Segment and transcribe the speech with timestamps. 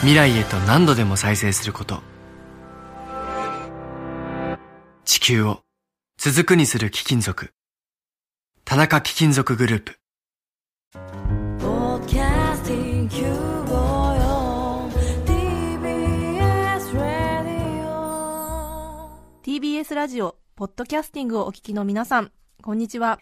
[0.00, 2.00] 未来へと何度でも再生すること。
[5.04, 5.60] 地球を
[6.16, 7.52] 続くにする貴金属。
[8.64, 9.98] 田中貴金属グループ。
[11.58, 14.90] Podcasting Q54
[15.26, 17.84] TBS Radio
[19.42, 23.20] TBS ラジオ、ポッドキャスティングをお聞きの皆さん、こんにちは。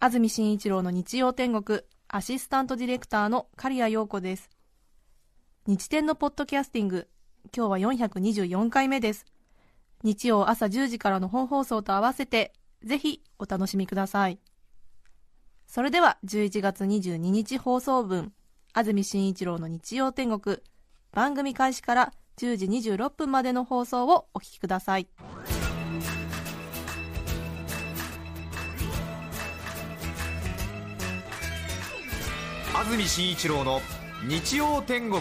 [0.00, 4.55] 安住紳一郎の日曜天国、アシスタントディレクターの刈谷陽子です。
[5.68, 7.08] 日天のポッドキャスティング、
[7.52, 9.26] 今日は424回目です。
[10.04, 12.52] 日曜朝10時からの本放送と合わせて、
[12.84, 14.38] ぜひお楽しみください。
[15.66, 18.32] それでは11月22日放送分、
[18.74, 20.58] 安住紳一郎の日曜天国、
[21.10, 25.08] 番組開始から10時26分までの放送をお聞きください。
[32.72, 33.80] 安住紳一郎の
[34.24, 35.20] 日曜天国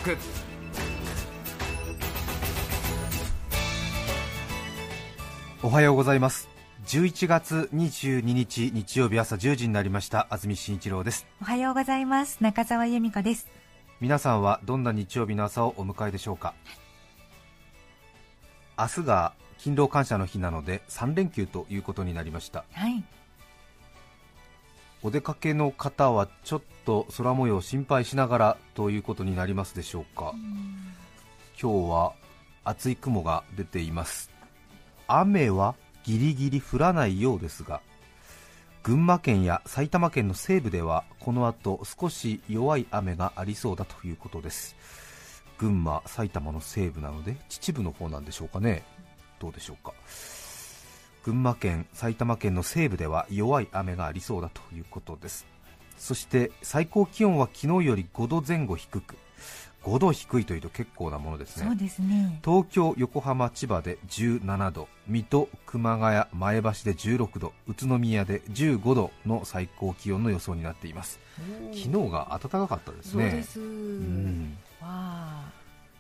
[5.65, 6.47] おはようございます。
[6.85, 10.27] 11月22日日曜日朝10時になりました。
[10.29, 11.25] 安住紳一郎です。
[11.41, 12.37] おはようございます。
[12.39, 13.47] 中澤由美子です。
[13.99, 16.53] 皆さんはどんな日曜日の朝をお迎えでしょうか？
[18.77, 22.63] 明日が勤労感謝の日なので3連休ということになりました。
[22.71, 23.03] はい。
[25.01, 30.35] お出かけの方はちょっと空模様心配しながらということになりますでしょうか？
[31.59, 32.13] 今日は
[32.63, 34.29] 厚い雲が出ています
[35.07, 37.81] 雨はギリギリ降らないようですが
[38.85, 44.75] 群馬県や埼玉県の西部ではこの後少し弱い雨がありそうだということです。
[45.57, 48.83] 群馬、埼玉の西部なので秩父の方なんでしょうかね。
[49.39, 49.91] どうでしょうか。
[51.23, 55.47] 群馬県、埼玉県の西部では弱い雨がありそうだということです。
[55.97, 59.15] そして最高気温は昨日より5度前後低く
[59.85, 61.65] 5度低いというと結構なものですね。
[61.67, 62.39] そうですね。
[62.43, 71.19] 東京、横浜、千葉で17度水戸、熊谷、前橋で16度宇都宮で15度の最高気温の予想になっています。
[71.71, 73.45] 昨日が暖かかったですね。
[73.47, 74.57] そうん。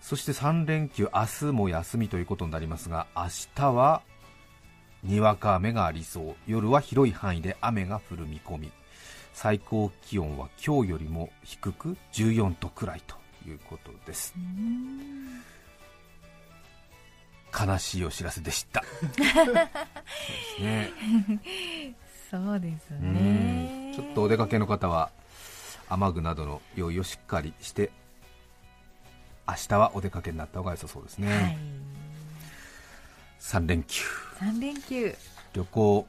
[0.01, 3.23] そして3連休明日も休みということになりますが明
[3.55, 4.01] 日は
[5.03, 6.35] にわか雨がありそう。
[6.47, 8.71] 夜は広い範囲で雨が降る見込み。
[9.33, 14.33] 最高気温は今日よりも低く14度くらいということです。
[17.57, 18.83] 悲しいお知らせでした。
[19.01, 19.69] そうで
[20.57, 20.91] すね。
[22.29, 23.93] そうですうんね。
[23.95, 25.11] ちょっとお出かけの方は
[25.87, 27.91] 雨具などの用意をしっかりして
[29.47, 31.57] 明日はお出かけになった方が良さそうですね、はい。
[33.39, 34.03] 3連休。
[34.39, 35.15] 三連休。
[35.53, 36.07] 旅行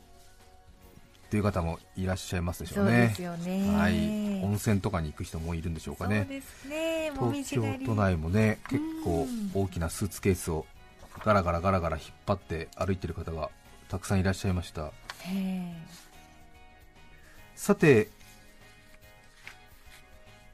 [1.37, 3.77] という方もいらっしゃいますでしょそううねですよね。
[3.77, 3.95] はい、
[4.43, 6.27] 温泉とかに行く人もいるんでしょうかね。
[6.67, 7.13] ね。
[7.13, 9.51] 東京都内もね結構うん。
[9.53, 10.65] 大きなスーツケースを
[11.23, 13.51] ガラガラガラガラ引っ張って歩いてる方が
[13.91, 14.93] たくさんいらっしゃいました。
[15.25, 15.75] へ
[17.55, 18.09] さて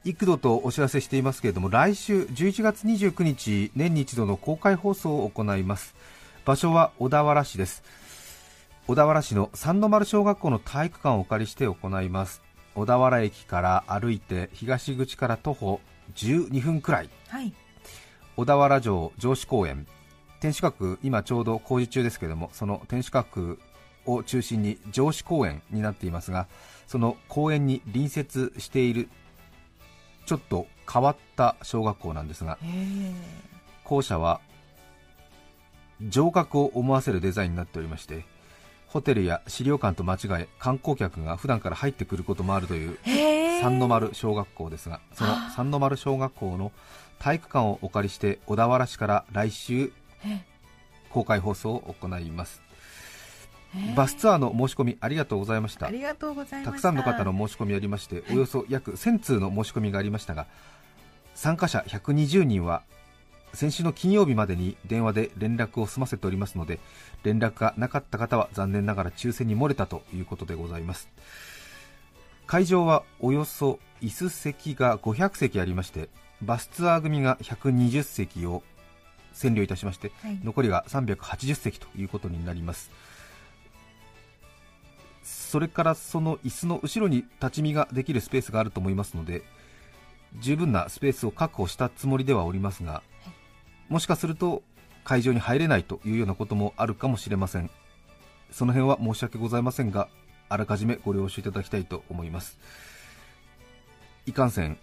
[0.03, 5.95] 幾度とお知らせしていますけれども来週11月29日年に一度の公開放送を行います。
[6.43, 7.83] 場所は小田原市です
[8.85, 12.41] 小田原市の三の丸小学校の体育館をお借りして行います。
[12.75, 15.79] 小田原駅から歩いて東口から徒歩
[16.15, 17.05] 12分くらい。
[17.05, 17.53] ーはい。
[18.35, 19.87] 小田原城城址公園。
[20.41, 23.57] 天守閣今ちょうど工事中ですけどもその天守閣
[24.05, 26.47] を中心に城址公園になっていますが
[26.85, 29.07] その公園に隣接している
[30.25, 32.57] ちょっと変わった小学校なんですが
[33.85, 34.41] 校舎は
[36.11, 38.25] 城郭を思わせるデザインになっておりまして
[38.93, 42.99] ホテルや資料館と間違え観光客が普段から入ってくることもあるという
[43.59, 46.71] 三の丸小学校ですがその三の丸小学校の
[47.17, 49.91] 体育館をお借りして小田原市から来週
[51.09, 52.61] 公開放送を行います。
[53.95, 55.87] バスツアーの申し込みありがとうございました。
[56.63, 56.71] た。
[56.73, 60.45] くさんの方の申し込みありましておよそ約1000通の申し込みがありましたが
[61.33, 62.83] 参加者120人は
[63.53, 66.79] 先週の金曜日までに電話で連絡を済ませておりますので
[67.23, 71.09] 連絡がなかった方は残念ながら抽選に漏れたということでございます。
[72.45, 76.09] 会場はおよそ椅子席が500席ありまして
[76.41, 78.63] バスツアー組が120席を
[79.33, 80.39] 占領いたしまして、はい。
[80.43, 82.91] 残りが380席ということになります。
[85.23, 89.43] それからその椅子の後ろに立ち見ができるスペースがあると思いますので
[90.39, 93.03] 十分なスペースを確保したつもりではおりますが、
[93.89, 94.63] もしかすると
[95.03, 97.69] 会場に入れないというようなこともあるかもしれません。
[98.51, 100.07] その辺は申し訳ございませんが
[100.47, 102.59] あらかじめご了承いただきたいと思います。
[104.25, 104.77] いかんせん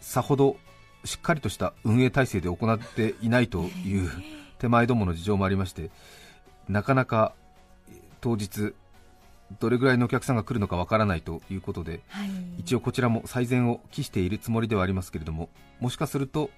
[0.00, 0.56] さほど
[1.04, 4.10] しっかりとした運営体制で行っていないという
[4.58, 5.90] 手前どもの事情もありまして
[6.68, 7.34] なかなか
[7.90, 8.74] えー当日
[9.58, 12.30] どれぐらいのお客さんが来るのかわからないということではい。
[12.58, 15.48] 一応こちらも最善を期しているつもりではありますけれども
[15.80, 16.50] もしかすると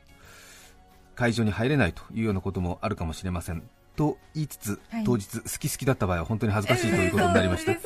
[1.14, 3.62] 会場に入れないというようなこともあるかもしれません
[3.96, 5.04] と言いつつ、はい。
[5.04, 7.78] 当日好き好きだった場合は本当に恥ずかしいということになりまして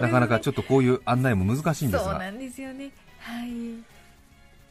[0.00, 2.14] なかなかちょっとこういう案内も難しいんですが。
[2.14, 2.30] はい。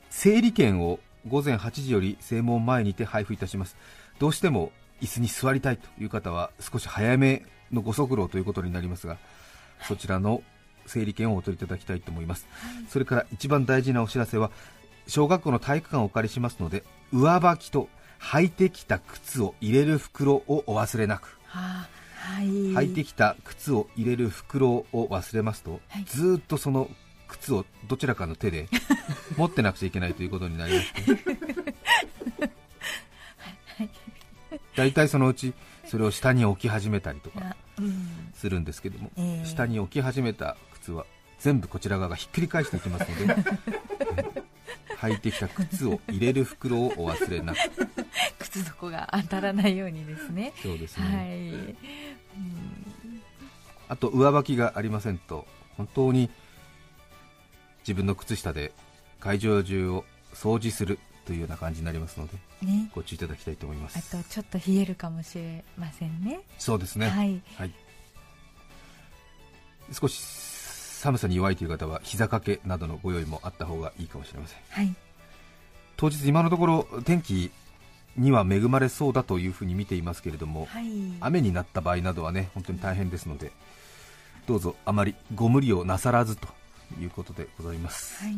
[0.09, 3.75] 整理券を午前8時より正門前にて配布いたします。
[4.17, 4.71] どうしても
[5.01, 9.17] 椅子に座りたいという方は少し早めのご足労ということになりますが
[9.87, 10.41] そちらの
[10.85, 12.47] 整理券をお取りいただきたいと思います、
[12.89, 14.51] それから一番大事なお知らせは
[15.07, 16.83] 小学校の体育館をお借りしますので
[17.13, 21.37] 上履きと履いてきた靴を入れる袋をお忘れなく。
[21.45, 22.45] ははい。
[22.45, 26.05] 履いてきた靴を入れる袋を忘れますと、はい。
[26.05, 26.89] ずーっとその
[27.29, 28.67] 靴をどちらかの手で
[29.37, 31.23] 持ってなくちゃいけないということになりまして
[34.75, 35.53] 大体そのうち
[35.85, 37.55] それを下に置き始めたりとか
[38.33, 39.45] するんですけども、ええ。
[39.45, 41.05] 下に置き始めた靴は
[41.39, 43.35] 全部こちら側がひっくり返していきますので
[44.99, 47.57] 履いてきた靴を入れる袋をお忘れなく
[48.49, 50.53] 靴底が当たらないようにですね。
[50.61, 51.53] そうですはね、い。
[51.53, 51.75] うん。
[53.87, 55.47] あと上履きがありませんと
[55.77, 56.29] 本当に
[57.81, 58.71] 自分の靴下で
[59.19, 62.89] 会場中を掃除するというような感じになりますのでね。
[62.93, 66.41] ご注意いただきたいと思いまあすとちょっと冷えるかもしれませんね。
[66.57, 67.41] そうですね、はい。
[67.55, 67.73] はい、
[69.91, 74.59] 少し寒さに弱いという方は膝掛けなどのご用意もあった方がいいかもしれません。
[74.69, 74.93] はい。
[75.97, 77.51] 当日今のところ天気
[78.19, 80.85] には恵まれそうだというふうに見ていますけれども、はい。
[81.21, 83.51] 雨になった場合などはね本当に大変ですので
[84.45, 86.47] どうぞあまりご無理をなさらずと
[86.99, 88.35] いうことでございます、はい。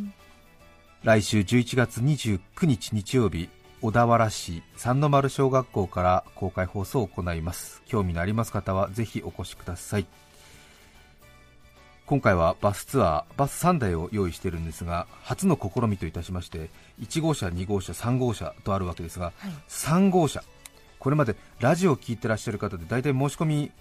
[1.03, 3.49] 来週11月29日日曜日
[3.81, 7.81] 小田原市三の丸小学校から公開放送を行います。
[7.87, 10.05] 興味のあります方はぜひお越しください
[12.11, 16.69] 今回はバスツアーバス3台を用意しているんですが初の試みといたしまして
[16.99, 19.51] 1号車2号車3号車とあるわけですが、はい。
[19.69, 20.43] 3号車。
[20.99, 23.71] これまでラジオを聞いてらっしゃる方で大体申し込み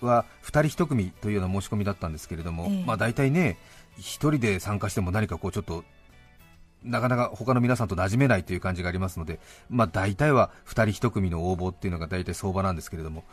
[0.00, 2.84] は2人1組というような申し込みだったんですけれども、ええ。
[2.86, 3.58] まあ、大体ね
[3.98, 5.84] 1人で参加しても何かこうちょっと
[6.84, 13.24] なかなか他の皆さんと馴染めないという感じがありますので、まあ、大体は2人1組の応募っていうのが大体相場なんですけれども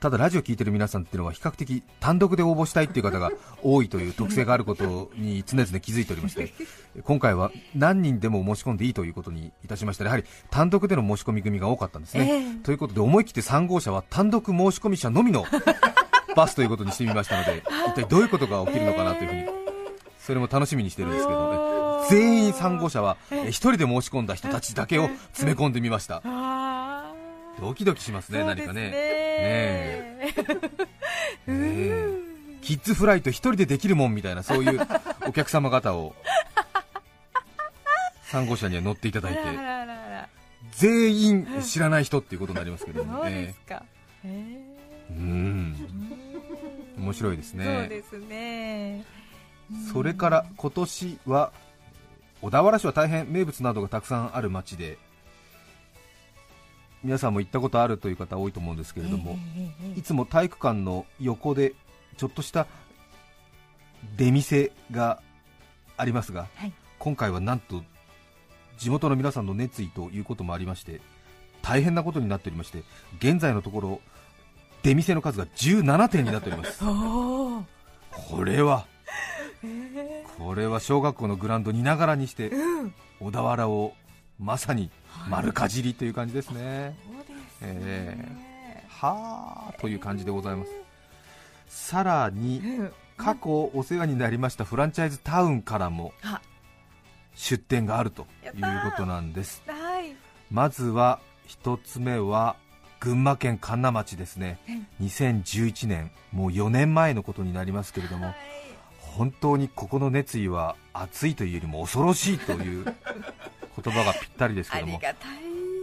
[0.00, 6.52] ただラジオ聞いてる皆さんっていうのは比較的単独で応募したいっていう方が多いという特性があることに常々気づいておりまして
[7.02, 10.04] 今回は何人でも申し込んでいいということにいたしました。
[10.04, 12.64] やはり単独での申し込み組が多かったんですね、ええ。
[12.64, 15.44] ということで思い切って3号車は単独申し込み者のみの
[16.36, 19.44] バスということにしてみましたので一体どういうことが起きるのかなというふうに
[20.20, 21.78] それも楽しみにしてるんですけどね。
[22.08, 26.22] 全員3号車は1人で申し込んだ人たちだけを詰め込んでみました。
[26.24, 26.67] あ
[27.60, 30.34] ドキドキしますねー何かね。
[32.62, 34.80] キッズフライト1人でできるもんみたいなそういう
[35.26, 36.14] お客様方を。
[38.30, 39.40] 3号車には乗っていただいて。
[40.72, 43.54] 全員知らない人っていうことになりますけどもね。
[46.98, 49.04] 面白いですそうねですね。
[49.92, 51.52] それから今年は
[52.40, 54.98] 小田原市は大変名物などがたくさんある町で
[57.04, 59.38] 皆さんも行ったことあるという方多いと思うんですけれども、
[59.96, 61.74] いつも体育館の横で
[62.16, 62.66] ちょっとした
[64.16, 65.22] 出店が
[65.96, 66.72] ありますが、はい。
[66.98, 67.82] 今回はなんと
[68.78, 71.00] 地元の皆さんの熱意ということもありまして
[71.62, 72.82] 大変なことになっておりまして
[73.18, 74.00] 現在のところ
[74.82, 76.80] 出店の数が17店になっております。
[76.84, 78.86] これは
[79.64, 82.94] えこれは小学校のグラウンドにながらにしてーうん。
[83.20, 83.94] 小田原を
[84.38, 84.90] まさに
[85.28, 86.96] 丸かじりという感じですね。
[87.06, 90.72] そうですえねはあという感じでございます。
[91.68, 92.92] さらにうん。
[93.16, 96.40] 過去お世話になりましたフランチャイズタウンからもあ。
[97.34, 98.52] 出店があるという
[98.90, 99.62] ことなんです。
[99.66, 100.14] はい。
[100.50, 102.56] まずは一つ目は
[103.00, 104.58] 群馬県神流町ですね。
[105.00, 108.36] 2011年もう4年前のことになりますけれどもはい。
[109.00, 112.84] 本当にここの熱意は熱いというよりも恐ろしいという
[113.82, 115.00] 言葉がぴったりですけあども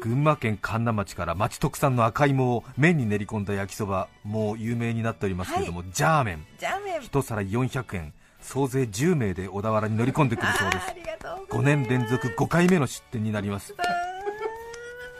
[0.01, 6.45] 群馬県神流町から町特産の赤芋を麺に練り込んだ焼きそばもう有名になっておりますけれども、ジャーメン。
[6.59, 7.01] ジャーメン。
[7.01, 8.13] 一皿400円。
[8.39, 10.89] 総勢10名で小田原に乗り込んでくるそうです。
[10.89, 13.75] ありがとう5年連続5回目の出店になります。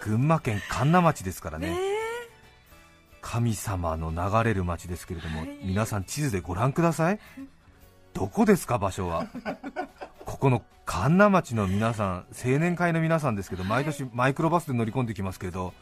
[0.01, 1.75] 群馬県神流町ですからね。
[3.21, 7.19] 神様の流れる町ですけれども、皆さん地図でご覧ください。
[8.13, 9.27] どこですか場所は
[10.35, 15.73] ここの神流町の皆さん青年会の皆さんですけど毎年マイクロバスで乗り込んできますけど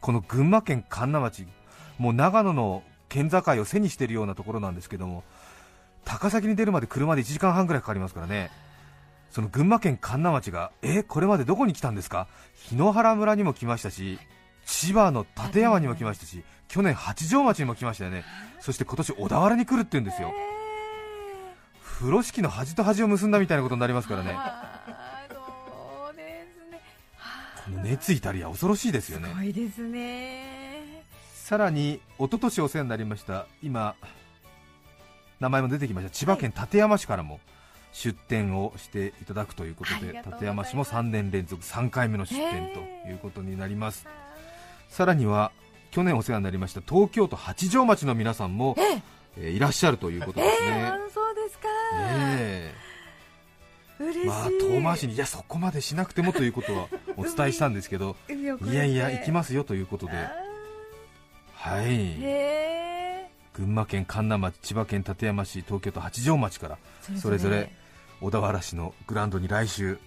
[0.00, 1.46] この群馬県神流町
[1.98, 5.24] もう長野の県境を背にしているようなところなんですけども
[6.06, 8.50] 高崎に出るまで車で1時間半ぐらいかかりますからね。
[9.30, 12.28] その群馬県神流町がえこれまでどこに来たんですか？
[12.72, 14.18] 檜原村にも来ましたし
[14.64, 18.24] 千葉の館山にも来ましたし去年八丈町にも来ましたよね。
[18.60, 20.32] そして今年小田原に来るって言うんですよ
[21.98, 24.38] 風呂敷の端と端を結んだみたいなことになりますからね。
[25.28, 26.80] そうですね。
[27.64, 29.28] この熱意たりや恐ろしいですよね。
[29.30, 31.04] すごいですね。
[31.34, 33.96] さらに一昨年お世話になりました今
[35.40, 37.40] 名前も出てきました千葉県館山市からも
[37.92, 44.06] 出店をしていただくということでありがとうござい館山市も3年連続3回目の出店ということになります。
[44.88, 45.50] さらには
[45.90, 49.02] 去年お世話になりました東京都八丈町の皆さんも、えー
[49.40, 50.92] いらっしゃるということですね、
[51.92, 52.74] あそうですか、え。
[54.00, 60.12] 嬉しい、えまあ遠回しにいやそこまでしなくてもということは お伝えしたんですけどいやいや行きますよということで。
[60.12, 60.32] あ
[61.54, 62.14] はい。
[63.52, 67.72] 群馬県神流町、千葉県館山市、東京都八丈町からーそれぞれ
[68.20, 69.98] 小田原市のグランドに来週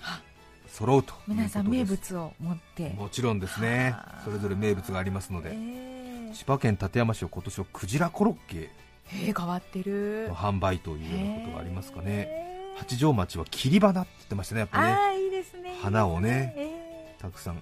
[0.67, 2.91] 揃うと皆さん名物を持って。
[2.91, 3.91] もちろんですね。
[3.91, 4.21] はあ。
[4.23, 8.69] それぞれ名物がありますのえでー千葉県館山市は今年はクジラコロッケえー
[9.07, 10.27] 変わってる。
[10.29, 12.73] の販売というようなことがありますかね。
[12.77, 15.77] 八丈町は切り花って言ってましたねやっぱりねいいですね。
[15.81, 17.61] 花をねえたくさん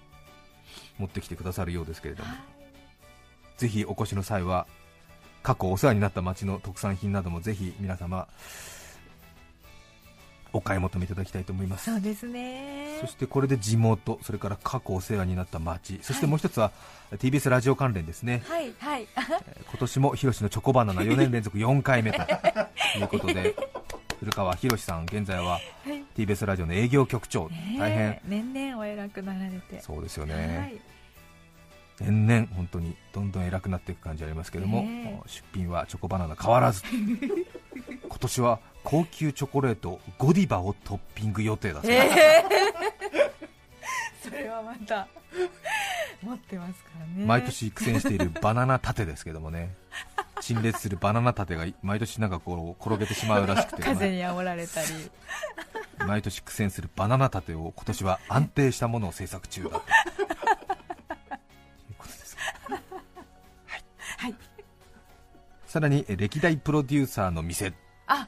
[0.98, 2.30] 持ってきてくださるようですけれども。
[3.58, 4.68] ぜひお越しの際は
[5.44, 8.28] 過去お世話になった町の特産品などもぜひ皆様
[10.54, 11.86] お買い求めいただきたいと思います。
[11.92, 12.98] そうですね。
[13.02, 16.00] そしてこれで地元それから過去お世話になった町。
[16.02, 16.72] そしてもう一つは
[17.14, 18.42] TBS ラジオ関連ですね。
[18.48, 19.08] はいはい。
[19.16, 22.22] 今年もヒロシのチョコバナナ4年連続4回目と
[22.98, 23.56] いうことで
[24.20, 26.04] 古川博さん現在ははい。
[26.18, 27.50] TBS ラジオの営業局長。
[27.78, 28.10] 大変。
[28.10, 29.80] ねえ年々お偉くなられて。
[29.82, 30.80] そうですよはねい。
[32.02, 36.82] 年々本当にどんどん偉くなっていく感じありますけども、ね出品はチョコバナナ変わらず
[37.74, 44.30] 今年は高級チョコレートゴディバをトッピング予定だそうです、えー。
[44.30, 45.08] それはまた
[46.22, 47.26] 持ってますからね。
[47.26, 49.74] 毎年苦戦しているバナナ盾ですけどもね。
[50.42, 54.88] 陳列するバナナ盾が毎年なんかこう転げてしまうらしくて風に煽られたり。
[56.08, 59.82] 毎年苦戦するバナナ盾を今年は安定したものを制作中だ
[65.70, 67.74] さらにえ歴代プロデューサーの店。
[68.08, 68.28] あ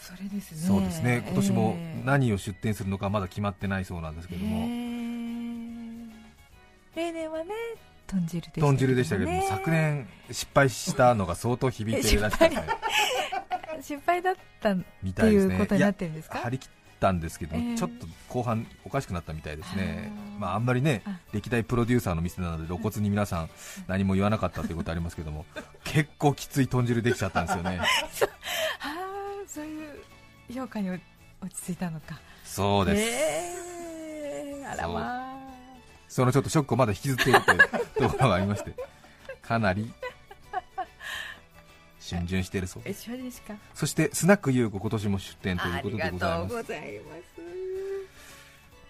[0.00, 0.58] それですね。
[0.68, 1.24] そうですね。
[1.26, 6.08] 今年もえー何を出店するのかまだ決まってないそうなんですけども、えー。
[6.94, 7.50] 例年はね
[8.06, 12.66] 豚汁でしたけど、ね、豚汁でしたけども昨年失敗したのが相当響いてるらしくて、ね、
[13.80, 16.38] 失敗だったっみてたいうことになってるんですか？
[16.38, 16.70] 張り切っ
[17.02, 20.12] たんですけど、えーちょっと後半おかしくなったみたいですね。
[20.38, 21.18] まああんまりねあ。
[21.32, 23.50] 歴代プロデューサーの店なので露骨に皆さん
[23.88, 25.44] 何も言わなかったということありますけども
[25.84, 27.80] 結構きつい豚汁できちゃったんですよね。
[29.46, 29.64] そう。
[29.64, 31.00] いう評価に落
[31.50, 32.18] ち着いたのか。
[32.44, 35.32] そうです、えー、あらまあ。
[36.08, 37.58] そのちょっとショックをまだ引きずっているという
[37.96, 38.74] ところがありまして
[39.40, 39.90] かなり
[42.02, 42.82] 逡巡しているそう。
[42.82, 43.54] です一緒ですか？
[43.74, 46.64] そしてスナック優子今年も出店ということでございます。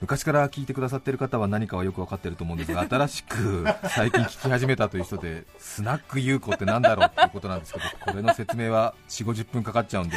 [0.00, 10.16] 昔から聞いてくださっている方は何かはよく分かっていると思うんですが 新しく最近聞き始めたという人でスナック優子ってなんだろうっていうことなんですけどこれの説明は4 5 0分かかっちゃうんで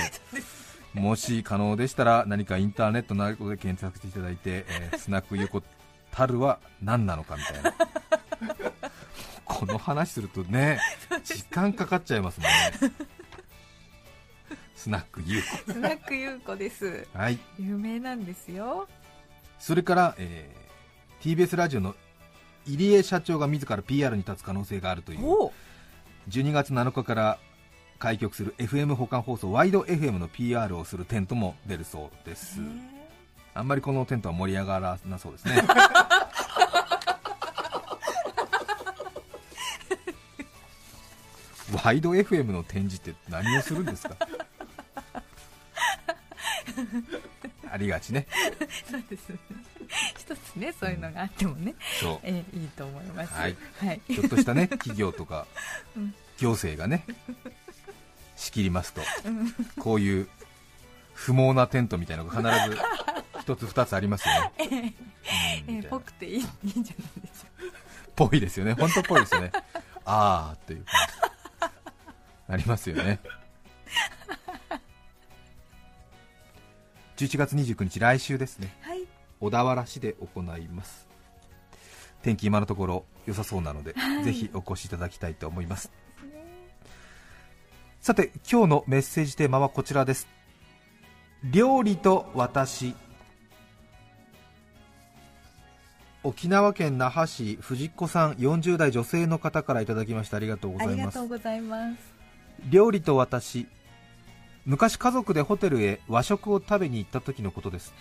[0.96, 5.62] もし可能でしたら何かインターネットなどで検索していただいて、えースナック優子
[6.12, 7.74] たるは何なのかみたいな。
[9.44, 10.80] この話するとね
[11.26, 12.96] 時間かかっちゃいますもんね。
[14.76, 15.72] スナック優子。
[15.74, 17.08] スナック優子です。
[17.14, 17.40] はい。
[17.60, 18.88] 有名なんですよ。
[19.60, 20.66] それから、えー
[21.26, 21.96] TBS ラジオの
[22.68, 25.52] 入江社長が自ら PR に立つ可能性があるというお
[26.30, 27.40] 12月7日から
[27.98, 32.60] 開局する FM 保管放送ワイド FM の PR をするテントも出るそうです。
[33.56, 35.56] あんまりこのテントは盛り上がらなそうですね
[41.86, 44.16] ワイド FM の展示って何をするんですか？
[47.72, 48.26] ありがちね。
[48.90, 49.28] そうです
[50.18, 52.20] 一つねそういうのがあってもね、そう。
[52.24, 53.34] えーいいと思います。
[53.34, 55.46] はい、はい、ちょっとしたね 企業とか
[55.96, 56.16] うん。
[56.40, 57.06] 行政がね
[58.36, 59.02] 仕切りますと
[59.80, 60.28] こういう
[61.14, 62.82] 不毛なテントみたいなのが必ず
[63.42, 65.90] 一つ二つありますよね、 うんえー、みたいな。
[65.92, 66.40] ぽくていいい
[66.76, 67.72] いんじゃないでしょ
[68.16, 68.74] ぽいですよね。
[68.74, 69.52] 本当っぽいですよね。
[70.04, 71.15] あーっていう感じ
[72.48, 73.20] なりますよね。
[77.18, 78.74] 11月29日来週ですね。
[78.86, 79.04] うはい。
[79.40, 81.08] 小田原市で行います。
[82.22, 85.92] 天気今のところ良さそうなので、ぜひお越しいただきたいと思います。
[88.02, 90.28] さて今日のメッセージテーマはこちらです。
[91.44, 92.96] 料理と私。
[96.24, 100.38] 沖縄県那覇市藤子さん40代女性の方からいただきました。
[100.38, 102.15] ありがとうごあざいます
[102.70, 103.68] 料理と私
[104.66, 107.94] 昔家族でホテルへ和食を食べに行った時のことです、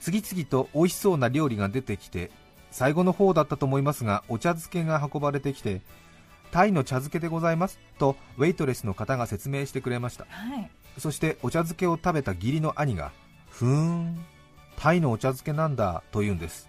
[0.00, 2.30] 次々と美味しそうな料理が出てきて
[2.70, 5.80] 最後の方だったと思いますがお茶漬けが運ばれてきて
[6.52, 10.26] タイの茶漬けでございますとウェイトレスの方が説明してくれました。
[10.28, 10.70] はい。
[10.98, 13.12] そしてお茶漬けを食べた義理の兄が
[13.50, 14.24] ふーん
[14.76, 16.68] タイのお茶漬けなんだと言うんです。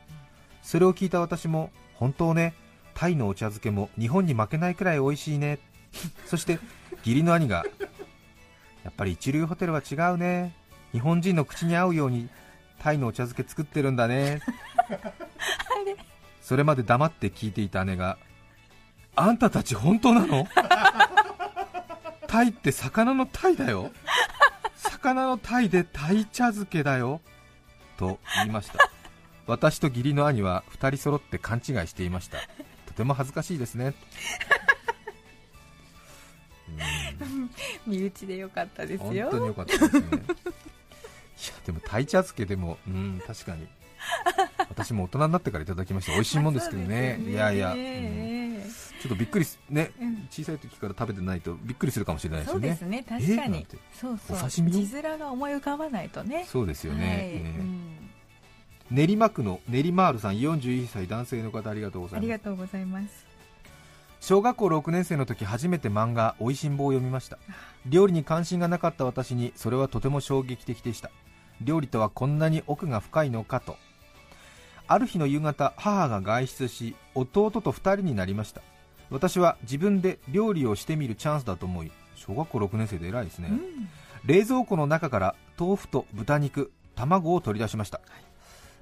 [0.64, 2.54] それを聞いた私も本当ね
[2.94, 5.60] タイのお茶漬けも日本に負けないくらい美味しいね
[6.26, 6.60] そして
[7.00, 7.66] 義理の兄が
[8.84, 10.56] やっぱり一流ホテルは違うね。
[10.92, 12.30] 日本人の口に合うように
[12.80, 14.42] タイのお茶漬け作ってるんだね。
[16.42, 18.18] それまで黙って聞いていた姉が
[19.16, 20.48] あんたたち本当なの？
[22.27, 23.92] タイって魚のタイだよ。
[24.75, 27.22] 魚のタイでタイ茶漬けだよ。
[27.98, 28.89] と言いました。
[29.48, 32.38] 私と義理の兄は2人揃って勘違いしていました。
[32.86, 33.94] とても恥ずかしいですね
[37.88, 39.29] 身内でよかったですよ。
[39.29, 40.00] 本当に良かったですね。
[40.00, 40.13] い
[41.50, 43.67] やでもタイ茶漬けでもうん確かに。
[44.70, 46.13] 私も大人になってからいただきました。
[46.13, 47.20] 美味しいもんですけどね。
[47.27, 47.79] いやいや、うん。
[47.79, 48.65] ええ。
[49.01, 50.27] ちょっとびっくりすね、うん。
[50.29, 52.78] 小さい時から食べてないとびっくりするかもしれないですよね。
[52.80, 53.06] そうですね。
[53.08, 53.34] 確かに。
[53.34, 54.38] えなんてそうそう。
[54.38, 56.45] お刺身字面が思い浮かばないとね。
[56.47, 57.60] そうですよね、はいええ。
[57.60, 57.97] うん
[58.89, 62.21] 練馬区の練馬ールさん41歳男性の方ありがとうございます。
[62.21, 63.27] ありがとうございます
[64.19, 67.38] 小学校6年生の時初めて漫画「おいしんぼ」を読みました。
[67.86, 71.12] 料理に関心がなかった私にそれはとても衝撃的でした。
[71.62, 73.77] 料理とはこんなに奥が深いのかと。
[74.88, 78.62] ある日の夕方母が外出し弟と2人になりました。
[79.10, 83.89] 私は自分で料理をしてみるチャンスだと思い小学校6年生で偉いですね、うん。
[84.25, 88.01] 冷蔵庫の中から豆腐と豚肉卵を取り出しました、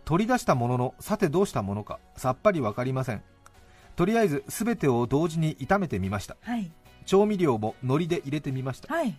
[0.03, 3.21] 取り出したもののさてどうしたものかさっぱり分かりません
[3.95, 6.35] とりあえず全てを同時に炒めてみました。
[6.41, 6.71] はい。
[7.05, 8.93] 調味料も海苔で入れてみました。
[8.93, 9.17] はい。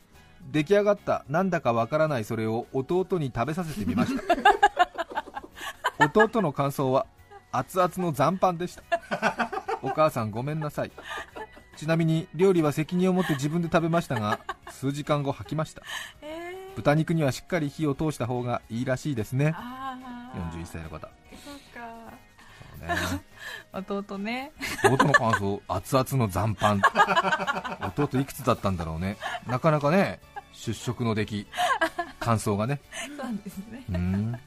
[0.53, 4.23] 出来上がったなんだかわからないそれを弟に食べさせてみました。
[5.99, 7.07] 弟の感想は
[7.53, 8.83] 熱々の残飯でした。
[9.83, 10.93] お母さんごめんなさい。
[11.77, 15.83] ちなみに料理は責任を持って自分で食べましたが数時間後吐きました。
[16.21, 16.77] えー。
[16.77, 19.55] 豚肉にはしっかり火を通した方がいいらしいですね。
[19.57, 20.57] あー。
[20.59, 21.09] 41歳の方
[23.73, 24.53] 弟ね。
[24.85, 26.81] 弟の感想熱々の残飯。
[27.97, 29.17] 弟いくつだったんだろうね。
[29.47, 30.21] なかなかね
[30.53, 31.47] 出食の出来
[32.21, 32.81] 感想がね。
[33.17, 33.85] そうですね。
[33.91, 34.41] うーん。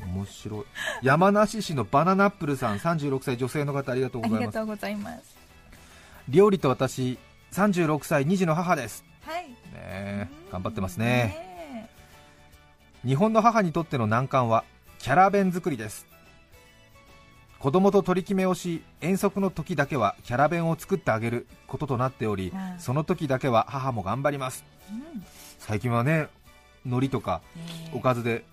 [0.00, 0.64] 面白い。
[1.02, 4.38] 山梨市のバナナップルさん36歳女性の方ありがとうございます。
[4.38, 5.36] ありがとうございます。
[6.28, 7.18] 料理と私
[7.52, 9.04] 36歳2児の母です。
[9.24, 9.48] はい。
[9.48, 11.06] ねえ頑張ってますね。
[11.06, 11.90] ね
[13.04, 14.64] 日本の母にとっての難関は
[14.98, 16.06] キャラ弁作りです
[17.66, 24.64] 子供と取り決めをし遠足の時だけはキャラ弁を作ってあげることとなっておりうんその時だけは母も頑張ります。
[24.88, 25.24] うん。
[25.58, 26.28] 最近はね
[26.84, 28.44] 海苔とかねおかずで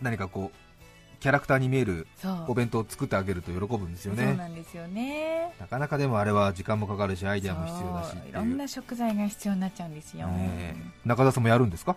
[0.00, 2.06] 何かこうキャラクターに見える
[2.46, 5.52] お弁当を作ってあげると喜ぶんですよそうねなんですよね。
[5.58, 11.08] なかなかでもあれは時間もかかるしアイデアも必要だしいろんな食材が必要になっちゃうんですよ、ねえ。
[11.08, 11.96] 中田さんもやるんですか？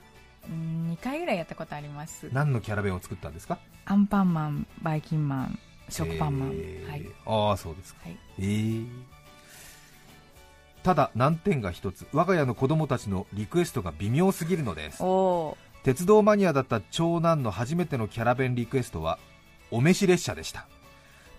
[0.49, 2.29] うん2回ぐらいやったことあります。
[2.33, 3.59] 何のキャラ弁を作ったんですか？
[3.85, 5.59] アンパンマンバイキンマン
[5.89, 6.89] 食パンマン、えー。
[6.89, 8.01] はい、ああそうですか。
[8.05, 8.87] はい、えー。
[10.83, 12.05] ただ難点が一つ。
[12.11, 15.03] 我が家の子供たちのリクエストが微妙すぎるのです。
[15.83, 19.19] 鉄道マニアだった長男の初めてのキャラ弁リクエストは
[19.71, 20.67] お召し列車でした。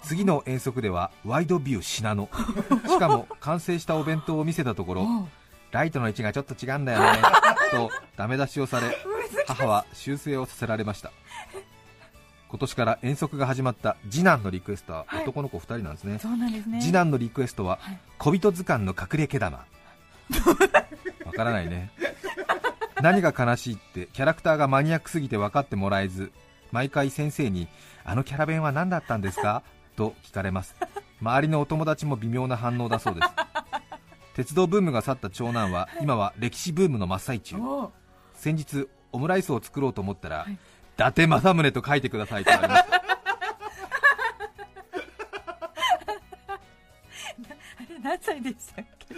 [0.02, 2.28] 次の遠足ではワイドビュー信濃
[2.86, 5.28] しかも完成したお弁当を見せたところお
[5.70, 7.22] ライトの位置がちょっと違うんだよね。
[7.74, 8.96] とダメ出しをされ
[9.46, 11.12] 母は修正をさせられました
[12.54, 15.22] 今年から遠足が始まった次男のリクエストははい。
[15.24, 16.80] 男の子2人なんですね、そうなんですね。
[16.80, 17.98] 次男のリクエストははい。
[18.16, 21.90] 小人図鑑の隠れ毛玉わからないね。
[23.02, 26.30] 何が悲しいってキャラクターがマニアックすぎて分かってもらえず
[26.70, 27.66] 毎回先生に
[28.04, 29.64] あのキャラ弁は何だったんですか？
[29.96, 30.76] と聞かれます。
[31.20, 33.28] 周りのお友達も微妙な反応だそうです。
[34.34, 37.56] 鉄道ブームが去った長男は今は歴史ブームの真っ最中。
[37.56, 37.92] お
[38.34, 40.56] 先日オムライスを作ろうと思ったら、伊
[40.96, 42.98] 達政宗と書いてくださいと言われましたあ
[47.88, 49.14] れ何歳でしたっけ？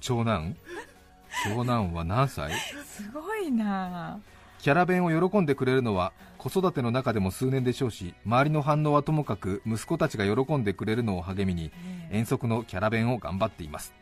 [0.00, 0.56] 長男？
[1.44, 2.52] 長男は何歳？
[2.84, 4.18] すごいな。
[4.58, 11.70] キャラ弁を喜んでくれるのは子育ての中でも数年でしょうし周りの反応はともかく息子たちが喜んでくれるのを励みに
[12.10, 13.92] 遠足のキャラ弁を頑張っています。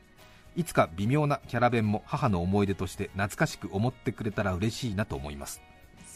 [0.54, 5.62] いつか微妙なキャラ弁も母の思い出として懐かしく思ってくれたら嬉しいなと思います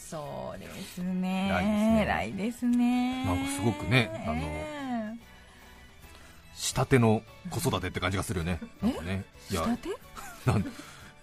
[0.09, 1.99] そうですね。
[2.03, 3.25] 偉いですね。
[3.25, 5.17] なんかすごくねあの
[6.55, 8.59] 仕立ての子育てって感じがするよね。
[8.81, 9.61] なんかねいや
[10.45, 10.63] なんい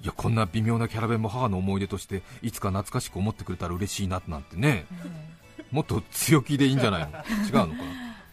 [0.07, 4.85] やこんな微妙なキャラ弁も母の思い出としていつか懐かしく思ってくれたら嬉しいななんてね
[5.71, 7.09] もっと強気でいいんじゃないの？
[7.09, 7.75] 違うのかな？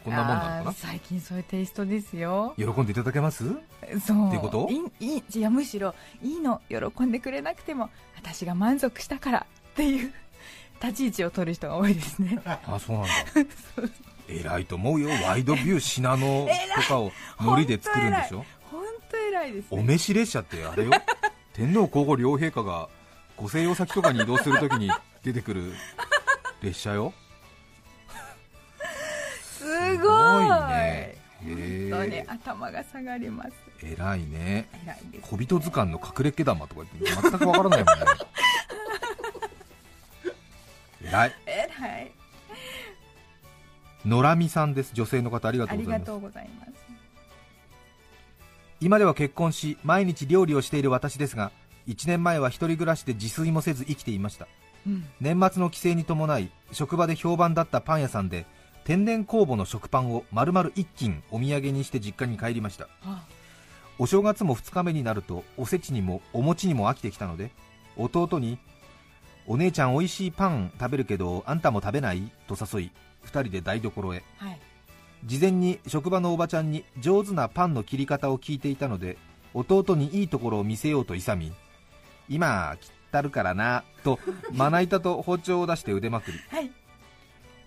[0.04, 0.74] こんなもんなのかな？
[0.74, 2.54] 最近そういうテイストですよ。
[2.58, 3.46] 喜んでいただけます？
[4.06, 4.28] そう。
[4.28, 4.68] っていうこと？
[5.00, 10.14] いいいやむしろいいの喜んでくれなくても私が満足したからっていう
[10.82, 12.40] 立ち位置を取る人が多いですね。
[12.46, 13.10] あそうなんだ。
[14.28, 15.10] 偉いと思うよ。
[15.28, 18.46] ワイドビュー信濃とかを海苔で作るんでしょ？
[18.72, 20.92] 本当偉いですおね召し列車ってあれよ。
[21.54, 22.88] 天皇皇后両陛下が
[23.36, 24.90] ご静養先とかに移動するときに
[25.24, 25.74] 出てくる
[26.62, 27.14] 列車よ。
[29.58, 30.50] すごい。
[30.70, 31.18] ね。
[31.44, 31.50] 本
[31.90, 33.52] 当にへ頭が下がります。
[33.84, 34.70] え偉いね。
[34.86, 38.06] 偉い小人図鑑の隠れ毛玉とか全くわからないもんね
[41.12, 41.34] 偉い。
[41.46, 42.12] 偉い。
[44.06, 44.92] 野良美さんです。
[44.94, 46.06] 女性の方ありがとうございます。
[46.06, 46.72] とうございます。
[48.80, 51.52] 今では結婚し毎日料理をしている私ですが
[51.88, 54.48] 1年前は一人暮らしで自炊もせず生きていました。
[54.88, 55.06] うん。
[55.20, 58.46] 年末の帰省に伴い職場で評判だったパン屋さんで
[58.86, 62.88] 天然酵母の食パンを丸々1斤お土産にして実家に帰りました。
[63.04, 63.26] あ。
[64.00, 67.52] お正月も2日目になるとおせちにもお餅にも飽きてきたので
[67.98, 68.58] 弟に
[69.48, 72.92] 「お姉ちゃんおいしいパン食べるけどあんたも食べない?」と誘い
[73.26, 74.24] 2人で台所へ。
[74.38, 74.60] はい。
[75.26, 79.18] 事前に職場のおばちゃんに上手なパンの切り方を聞いていたので
[79.54, 81.54] 弟にいいところを見せようと勇み
[82.28, 84.20] 今切ったるからなと
[84.52, 86.40] まな板と包丁を出して腕まくり。
[86.50, 86.72] はい。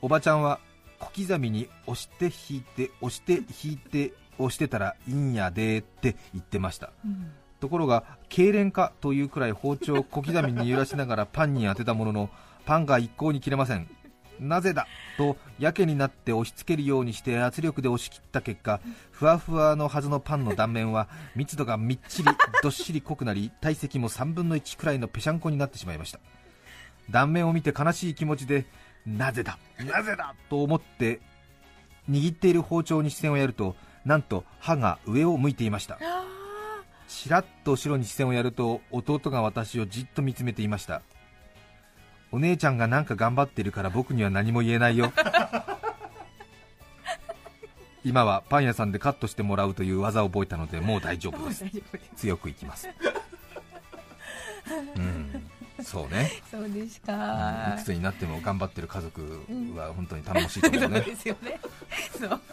[0.02, 0.58] おばちゃんは
[0.98, 6.90] 小刻みに押して引いて押して引いて押してたらいいんやでって言ってました。
[7.04, 7.32] うん
[7.64, 12.30] ところが痙攣かというくらい包丁を小刻みに揺らしながらパンに当てたものの
[12.66, 13.88] パンが一向に切れません。
[14.38, 18.80] なぜだとやけになって押し付けるようにして圧力で押し切った結果
[19.12, 22.28] ふわふわのはずのパンの断面は密度がみっちり
[22.62, 26.20] どっしり濃くなり体積も3分の1くらいのぺしゃんこになってしまいました。
[27.08, 28.66] 断面を見て悲しい気持ちで
[29.06, 31.20] なぜだなぜだと思って
[32.10, 33.74] 握っている包丁に視線をやると
[34.04, 35.98] なんと歯が上を向いていました。
[36.04, 36.43] あ
[37.08, 41.02] ちらっと後ろに視線をやると弟が私をじっと見つめていました。
[42.32, 45.12] お姉ちゃんがなんか頑張ってるから僕には何も言えないよ。
[48.04, 51.64] 今はパン屋さんでカットしてもらうという技を覚えたのでもう大丈夫です。
[52.16, 52.88] 強くいきます。
[54.96, 55.50] うん。
[55.82, 56.30] そうね。
[56.50, 59.42] そうですいかくつになっても頑張ってる家族
[59.76, 61.60] は本当に頼もしいと思う そうねですよね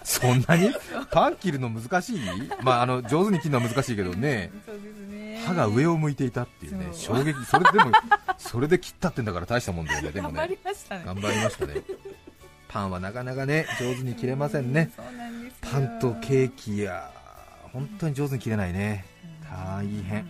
[0.04, 0.72] そんなに？
[1.12, 2.20] パン切るの難しい？
[2.62, 4.52] まああの上手に切るのは難しいけどね。
[4.66, 5.44] そうですね。
[5.46, 7.34] 歯が上を向いていたっていうね衝撃。
[7.46, 7.92] それでも
[8.38, 11.04] それで切ったってんだから大したもんだよね でも頑張ねりましたね。
[11.06, 11.74] 頑張りましたね。
[12.68, 14.92] パンはなかなかね上手に切れませんね。
[14.96, 15.70] そうなんですよ。
[15.72, 17.10] パンとケーキや
[17.74, 19.06] 本当に上手に切れないね。
[19.50, 20.26] 大変。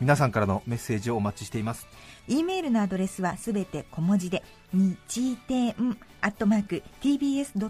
[0.00, 1.86] 皆さんからのメッセージをお待ちしています。
[2.28, 5.74] e メールのアドレスはすべて小文字で日天
[6.20, 7.60] アットマーク tbs.co.jp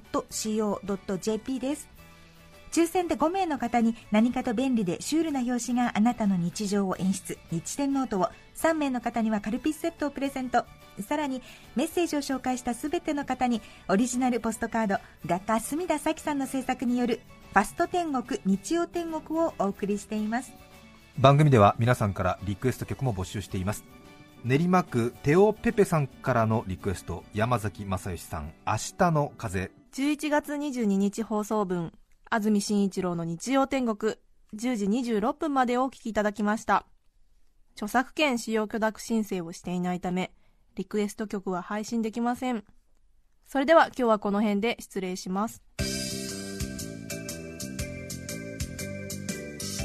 [1.61, 1.89] です。
[2.71, 7.39] 抽選で5名の方に何かと便利でシュールな表紙があなたの日常を演出。
[7.51, 10.65] 日天ノートを3名の方にはカルピスセットをプレゼント。
[11.01, 11.43] さらに
[11.77, 14.99] メッセージを紹介したすべての方にオリジナルポストカード。
[15.27, 17.21] 画家隅田咲さんの制作による
[17.53, 20.53] ファスト天国日曜天国をお送りしています。
[21.19, 23.83] 番組では皆さんからリクエスト曲も募集しています。
[24.45, 29.73] 練馬区テオペペさんからのリクエスト山崎正義さん「明日の風。
[29.93, 31.93] 11月22日放送分
[32.31, 34.15] 安住紳一郎の日曜天国。
[34.55, 36.87] 10時26分までをお聞きいただきました。
[37.73, 40.33] 著作権使用許諾申請をしていないため
[40.77, 42.65] リクエスト曲は配信できません。
[43.45, 45.63] それでは今日はこの辺で失礼します。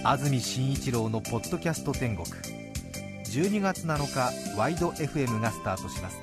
[0.05, 2.52] 安住紳一郎のポッドキャスト天国
[3.33, 6.21] 12月7日ワイド FM がスタートします。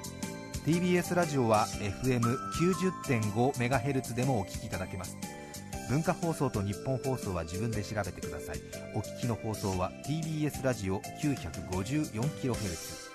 [0.65, 5.17] TBS ラジオは FM90.5MHz でもお聞きいただけます。
[5.89, 8.61] 文化放送と日本放送は自分で調べてください。
[8.95, 13.11] お聞きの放送は TBS ラジオ 954kHz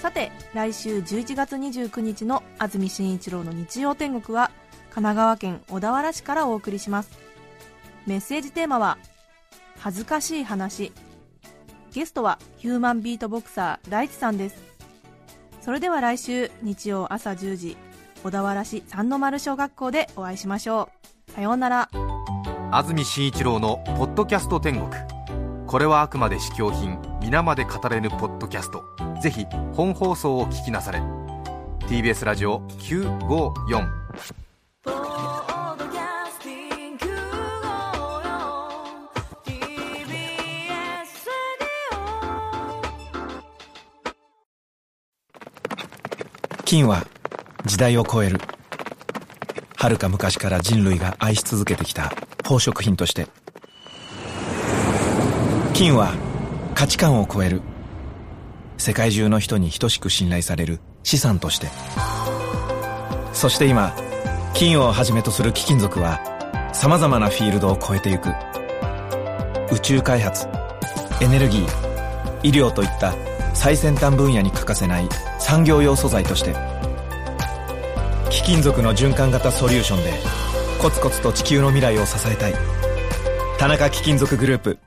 [0.00, 4.50] さて来週11月29日の安住紳一郎の日曜天国は
[4.88, 7.10] 神奈川県小田原市からお送りします。
[8.06, 8.98] メッセージテーマは
[9.78, 10.92] 「恥ずかしい話」
[11.92, 14.56] ゲストはヒューマンビートボクサー大地さんです。
[15.60, 17.76] それでは来週日曜朝10時
[18.24, 20.88] 小田原市三の丸小学校でお会いしましょ
[21.28, 21.32] う。
[21.32, 21.88] さようなら。
[22.72, 24.90] 安住紳一郎の「ポッドキャスト天国」
[25.68, 28.82] これはあくまで試供品皆まで語れぬポッドキャスト。
[29.20, 31.00] ぜひ本放送を聞きなされ。
[31.86, 33.88] TBS ラジオ954
[46.72, 47.06] 金は
[47.66, 48.40] 時代を超える。
[49.76, 53.26] 遥か昔から人類が愛し続けてきた宝飾品として。
[55.74, 56.14] 金は
[56.74, 57.60] 価値観を超える。
[58.78, 61.68] 世界中の人に等しく信頼される資産として。
[63.34, 63.94] そして今
[64.54, 66.22] 金をはじめとする貴金属は
[66.72, 68.30] 様々なフィールドを超えてゆく。
[69.70, 70.46] 宇宙開発
[71.20, 71.66] エネルギー
[72.42, 73.14] 医療といった
[73.54, 76.54] 最先端分野に欠かせない産業用素材として
[78.30, 80.12] 貴金属の循環型ソリューションで
[80.80, 82.54] コツコツと地球の未来を支えたい。
[83.58, 84.78] 田中貴金属グループ